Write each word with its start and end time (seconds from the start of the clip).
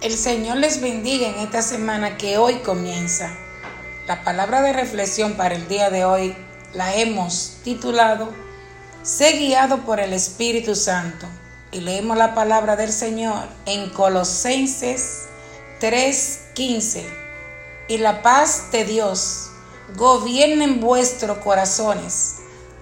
El 0.00 0.16
Señor 0.16 0.58
les 0.58 0.80
bendiga 0.80 1.26
en 1.26 1.40
esta 1.40 1.60
semana 1.60 2.16
que 2.16 2.38
hoy 2.38 2.60
comienza. 2.60 3.36
La 4.06 4.22
palabra 4.22 4.62
de 4.62 4.72
reflexión 4.72 5.32
para 5.32 5.56
el 5.56 5.66
día 5.66 5.90
de 5.90 6.04
hoy 6.04 6.36
la 6.72 6.94
hemos 6.94 7.56
titulado 7.64 8.32
Sé 9.02 9.32
guiado 9.32 9.78
por 9.78 9.98
el 9.98 10.12
Espíritu 10.12 10.76
Santo 10.76 11.26
y 11.72 11.80
leemos 11.80 12.16
la 12.16 12.32
palabra 12.36 12.76
del 12.76 12.92
Señor 12.92 13.48
en 13.66 13.90
Colosenses 13.90 15.24
3:15. 15.80 17.02
Y 17.88 17.98
la 17.98 18.22
paz 18.22 18.70
de 18.70 18.84
Dios 18.84 19.50
gobierne 19.96 20.62
en 20.62 20.80
vuestros 20.80 21.38
corazones, 21.38 22.36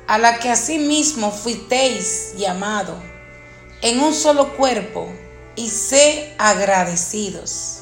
a 0.07 0.19
la 0.19 0.39
que 0.39 0.51
asimismo 0.51 1.31
fuisteis 1.31 2.35
llamado, 2.37 2.95
en 3.81 4.01
un 4.01 4.13
solo 4.13 4.55
cuerpo 4.55 5.11
y 5.57 5.71
sé 5.71 6.35
agradecidos. 6.39 7.79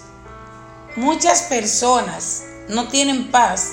Muchas 0.97 1.43
personas 1.43 2.45
no 2.69 2.89
tienen 2.89 3.31
paz 3.31 3.73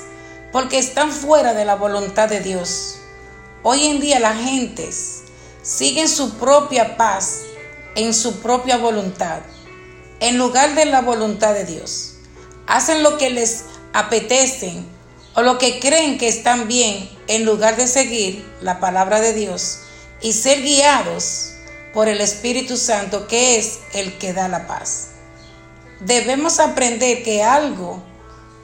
porque 0.52 0.80
están 0.80 1.12
fuera 1.12 1.54
de 1.54 1.66
la 1.66 1.76
voluntad 1.76 2.28
de 2.28 2.42
Dios. 2.42 2.98
Hoy 3.64 3.86
en 3.86 4.00
día 4.00 4.20
la 4.20 4.36
gente 4.36 4.90
sigue 5.62 6.08
su 6.08 6.34
propia 6.34 6.98
paz 6.98 7.42
en 7.96 8.14
su 8.14 8.40
propia 8.40 8.78
voluntad, 8.78 9.42
en 10.20 10.38
lugar 10.38 10.76
de 10.76 10.86
la 10.86 11.02
voluntad 11.02 11.54
de 11.54 11.66
Dios. 11.66 12.16
Hacen 12.68 13.04
lo 13.04 13.18
que 13.18 13.30
les 13.30 13.66
apetecen 13.94 14.86
o 15.36 15.42
lo 15.42 15.58
que 15.58 15.80
creen 15.80 16.18
que 16.18 16.28
están 16.28 16.68
bien 16.68 17.10
en 17.28 17.46
lugar 17.46 17.76
de 17.76 17.88
seguir 17.88 18.46
la 18.62 18.80
palabra 18.80 19.22
de 19.22 19.34
Dios 19.34 19.80
y 20.22 20.34
ser 20.34 20.62
guiados 20.62 21.51
por 21.94 22.08
el 22.08 22.22
Espíritu 22.22 22.78
Santo, 22.78 23.28
que 23.28 23.58
es 23.58 23.80
el 23.94 24.18
que 24.18 24.34
da 24.34 24.48
la 24.48 24.68
paz. 24.68 25.10
Debemos 26.00 26.60
aprender 26.60 27.24
que 27.24 27.44
algo 27.44 28.02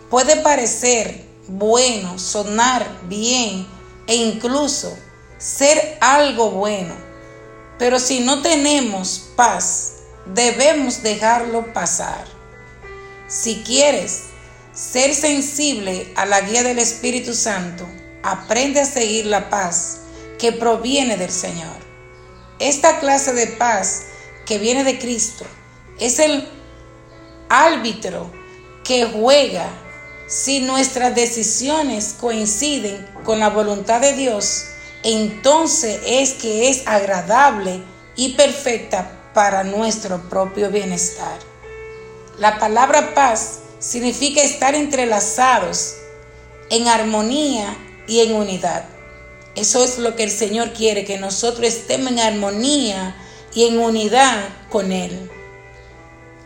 puede 0.10 0.38
parecer 0.38 1.26
bueno, 1.48 2.20
sonar 2.20 2.86
bien 3.04 3.68
e 4.08 4.16
incluso 4.16 4.98
ser 5.38 5.98
algo 6.02 6.52
bueno, 6.52 6.96
pero 7.78 8.00
si 8.00 8.22
no 8.22 8.42
tenemos 8.42 9.30
paz, 9.36 9.94
debemos 10.26 11.04
dejarlo 11.04 11.74
pasar. 11.74 12.26
Si 13.28 13.64
quieres 13.64 14.24
ser 14.74 15.14
sensible 15.14 16.12
a 16.16 16.26
la 16.26 16.42
guía 16.42 16.64
del 16.64 16.80
Espíritu 16.80 17.34
Santo, 17.34 17.88
aprende 18.24 18.82
a 18.82 18.86
seguir 18.86 19.26
la 19.26 19.50
paz 19.50 20.00
que 20.40 20.52
proviene 20.52 21.18
del 21.18 21.32
Señor. 21.32 21.87
Esta 22.60 23.00
clase 23.00 23.34
de 23.34 23.48
paz 23.48 24.08
que 24.46 24.58
viene 24.58 24.84
de 24.84 24.98
Cristo 24.98 25.46
es 26.00 26.20
el 26.20 26.48
árbitro 27.50 28.32
que 28.84 29.06
juega 29.06 29.70
si 30.28 30.60
nuestras 30.62 31.14
decisiones 31.14 32.16
coinciden 32.20 33.08
con 33.24 33.40
la 33.40 33.50
voluntad 33.50 34.02
de 34.02 34.14
Dios, 34.14 34.66
entonces 35.04 36.00
es 36.06 36.34
que 36.34 36.70
es 36.70 36.88
agradable 36.88 37.82
y 38.16 38.34
perfecta 38.34 39.32
para 39.34 39.64
nuestro 39.64 40.28
propio 40.28 40.72
bienestar. 40.72 41.38
La 42.40 42.58
palabra 42.60 43.14
paz 43.14 43.60
significa 43.80 44.42
estar 44.42 44.74
entrelazados 44.74 45.94
en 46.70 46.88
armonía 46.88 47.78
y 48.08 48.22
en 48.22 48.34
unidad. 48.34 48.97
Eso 49.58 49.84
es 49.84 49.98
lo 49.98 50.16
que 50.16 50.24
el 50.24 50.30
Señor 50.30 50.72
quiere, 50.72 51.04
que 51.04 51.18
nosotros 51.18 51.68
estemos 51.68 52.12
en 52.12 52.20
armonía 52.20 53.16
y 53.56 53.66
en 53.66 53.80
unidad 53.80 54.38
con 54.70 54.92
Él. 54.92 55.32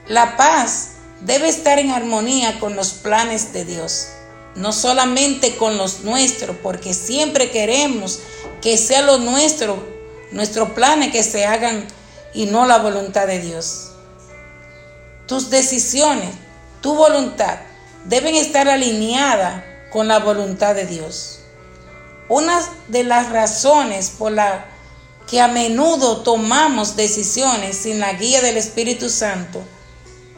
La 0.07 0.37
paz 0.37 0.91
debe 1.19 1.49
estar 1.49 1.77
en 1.77 1.91
armonía 1.91 2.57
con 2.61 2.77
los 2.77 2.91
planes 2.93 3.51
de 3.51 3.65
Dios, 3.65 4.07
no 4.55 4.71
solamente 4.71 5.57
con 5.57 5.77
los 5.77 6.05
nuestros, 6.05 6.55
porque 6.63 6.93
siempre 6.93 7.51
queremos 7.51 8.19
que 8.61 8.77
sea 8.77 9.01
lo 9.01 9.17
nuestro, 9.17 9.85
nuestros 10.31 10.69
planes 10.69 11.11
que 11.11 11.23
se 11.23 11.45
hagan 11.45 11.85
y 12.33 12.45
no 12.45 12.65
la 12.65 12.77
voluntad 12.77 13.27
de 13.27 13.39
Dios. 13.41 13.91
Tus 15.27 15.49
decisiones, 15.49 16.29
tu 16.79 16.95
voluntad, 16.95 17.59
deben 18.05 18.35
estar 18.35 18.69
alineadas 18.69 19.65
con 19.91 20.07
la 20.07 20.19
voluntad 20.19 20.75
de 20.75 20.85
Dios. 20.85 21.40
Una 22.31 22.61
de 22.87 23.03
las 23.03 23.29
razones 23.29 24.09
por 24.17 24.31
la 24.31 24.65
que 25.29 25.41
a 25.41 25.49
menudo 25.49 26.21
tomamos 26.21 26.95
decisiones 26.95 27.75
sin 27.75 27.99
la 27.99 28.13
guía 28.13 28.41
del 28.41 28.55
Espíritu 28.55 29.09
Santo 29.09 29.61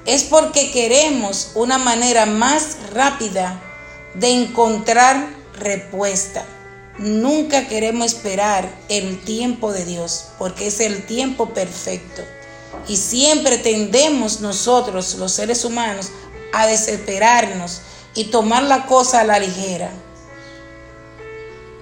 es 0.08 0.24
porque 0.24 0.72
queremos 0.72 1.52
una 1.54 1.78
manera 1.78 2.26
más 2.26 2.78
rápida 2.96 3.62
de 4.16 4.32
encontrar 4.32 5.36
respuesta. 5.60 6.44
Nunca 6.98 7.68
queremos 7.68 8.08
esperar 8.08 8.68
el 8.90 9.22
tiempo 9.24 9.72
de 9.72 9.86
Dios, 9.86 10.30
porque 10.40 10.66
es 10.66 10.80
el 10.80 11.06
tiempo 11.06 11.54
perfecto. 11.54 12.24
Y 12.88 12.98
siempre 12.98 13.60
tendemos 13.60 14.42
nosotros, 14.42 15.14
los 15.20 15.32
seres 15.32 15.64
humanos, 15.64 16.10
a 16.54 16.66
desesperarnos 16.66 17.82
y 18.16 18.32
tomar 18.32 18.64
la 18.64 18.88
cosa 18.88 19.20
a 19.20 19.26
la 19.26 19.38
ligera 19.38 19.92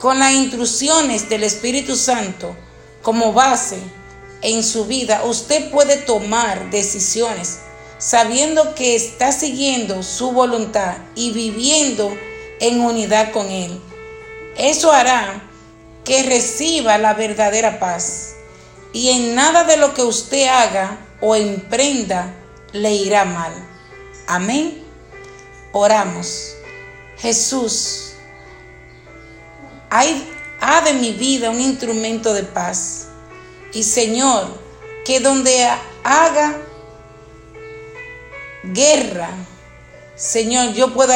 con 0.01 0.17
las 0.17 0.33
instrucciones 0.33 1.29
del 1.29 1.43
Espíritu 1.43 1.95
Santo 1.95 2.55
como 3.03 3.33
base 3.33 3.77
en 4.41 4.63
su 4.63 4.85
vida, 4.85 5.23
usted 5.25 5.69
puede 5.69 5.97
tomar 5.97 6.71
decisiones 6.71 7.59
sabiendo 7.99 8.73
que 8.73 8.95
está 8.95 9.31
siguiendo 9.31 10.01
su 10.01 10.31
voluntad 10.31 10.95
y 11.13 11.31
viviendo 11.33 12.11
en 12.59 12.81
unidad 12.81 13.31
con 13.31 13.51
Él. 13.51 13.79
Eso 14.57 14.91
hará 14.91 15.43
que 16.03 16.23
reciba 16.23 16.97
la 16.97 17.13
verdadera 17.13 17.79
paz 17.79 18.33
y 18.93 19.09
en 19.09 19.35
nada 19.35 19.65
de 19.65 19.77
lo 19.77 19.93
que 19.93 20.01
usted 20.01 20.47
haga 20.47 20.97
o 21.21 21.35
emprenda 21.35 22.33
le 22.73 22.91
irá 22.91 23.23
mal. 23.23 23.53
Amén. 24.25 24.83
Oramos. 25.73 26.55
Jesús, 27.19 28.10
hay, 29.91 30.25
ha 30.61 30.79
de 30.81 30.93
mi 30.93 31.11
vida 31.11 31.49
un 31.49 31.59
instrumento 31.59 32.33
de 32.33 32.43
paz. 32.43 33.07
Y 33.73 33.83
Señor, 33.83 34.47
que 35.03 35.19
donde 35.19 35.67
haga 36.01 36.57
guerra, 38.63 39.29
Señor, 40.15 40.71
yo 40.71 40.93
pueda 40.93 41.15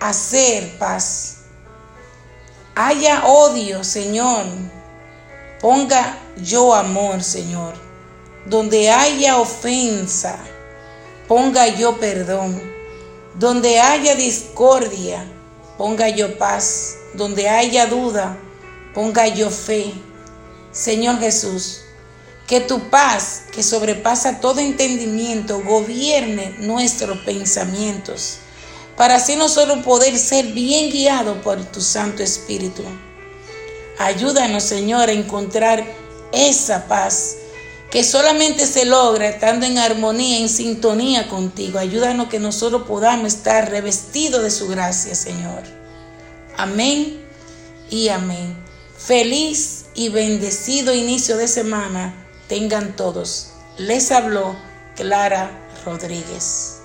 hacer 0.00 0.76
paz. 0.76 1.44
Haya 2.74 3.26
odio, 3.26 3.84
Señor. 3.84 4.44
Ponga 5.60 6.18
yo 6.36 6.74
amor, 6.74 7.22
Señor. 7.22 7.74
Donde 8.44 8.90
haya 8.90 9.38
ofensa, 9.38 10.36
ponga 11.28 11.68
yo 11.68 11.96
perdón. 11.98 12.60
Donde 13.34 13.78
haya 13.78 14.16
discordia, 14.16 15.24
ponga 15.78 16.08
yo 16.08 16.38
paz. 16.38 16.98
Donde 17.14 17.48
haya 17.48 17.86
duda, 17.86 18.36
ponga 18.94 19.26
yo 19.28 19.50
fe. 19.50 19.92
Señor 20.70 21.18
Jesús, 21.18 21.82
que 22.46 22.60
tu 22.60 22.90
paz, 22.90 23.44
que 23.52 23.62
sobrepasa 23.62 24.40
todo 24.40 24.60
entendimiento, 24.60 25.62
gobierne 25.62 26.56
nuestros 26.58 27.18
pensamientos, 27.18 28.38
para 28.96 29.16
así 29.16 29.36
nosotros 29.36 29.78
poder 29.84 30.18
ser 30.18 30.46
bien 30.46 30.90
guiados 30.90 31.38
por 31.38 31.64
tu 31.64 31.80
Santo 31.80 32.22
Espíritu. 32.22 32.82
Ayúdanos, 33.98 34.64
Señor, 34.64 35.08
a 35.08 35.12
encontrar 35.12 35.84
esa 36.32 36.86
paz 36.86 37.38
que 37.90 38.02
solamente 38.04 38.66
se 38.66 38.84
logra 38.84 39.28
estando 39.28 39.66
en 39.66 39.78
armonía, 39.78 40.38
en 40.38 40.48
sintonía 40.48 41.28
contigo. 41.28 41.78
Ayúdanos 41.78 42.28
que 42.28 42.38
nosotros 42.38 42.82
podamos 42.86 43.34
estar 43.34 43.70
revestidos 43.70 44.42
de 44.42 44.50
su 44.50 44.68
gracia, 44.68 45.14
Señor. 45.14 45.62
Amén 46.56 47.20
y 47.90 48.08
amén. 48.08 48.56
Feliz 48.98 49.86
y 49.94 50.08
bendecido 50.08 50.94
inicio 50.94 51.36
de 51.36 51.48
semana 51.48 52.26
tengan 52.48 52.96
todos. 52.96 53.52
Les 53.78 54.10
habló 54.10 54.56
Clara 54.96 55.50
Rodríguez. 55.84 56.80